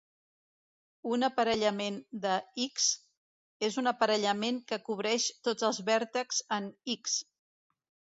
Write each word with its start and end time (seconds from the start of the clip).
Un 1.15 1.25
aparellament 1.25 1.99
de 2.23 2.31
"X" 2.63 2.87
és 3.67 3.77
un 3.81 3.91
aparellament 3.91 4.57
que 4.71 4.79
cobreix 4.89 5.27
tots 5.49 5.67
els 5.69 5.81
vèrtexs 5.91 6.41
en 6.59 6.71
"X". 6.95 7.19